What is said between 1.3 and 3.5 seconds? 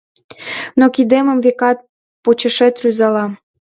векат, почешет рӱзалам